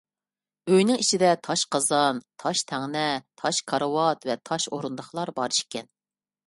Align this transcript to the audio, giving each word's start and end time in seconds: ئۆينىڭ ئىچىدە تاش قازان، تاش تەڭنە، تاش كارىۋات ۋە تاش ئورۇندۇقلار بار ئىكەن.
ئۆينىڭ 0.75 1.03
ئىچىدە 1.03 1.29
تاش 1.49 1.65
قازان، 1.75 2.21
تاش 2.45 2.65
تەڭنە، 2.73 3.05
تاش 3.43 3.61
كارىۋات 3.73 4.27
ۋە 4.31 4.39
تاش 4.51 4.69
ئورۇندۇقلار 4.75 5.37
بار 5.41 5.61
ئىكەن. 5.61 5.93